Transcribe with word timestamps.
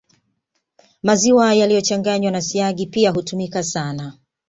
Maziwa 1.03 1.53
yaliyochanganywa 1.53 2.31
na 2.31 2.41
siagi 2.41 2.85
pia 2.87 3.11
hutumika 3.11 3.63
sana 3.63 4.13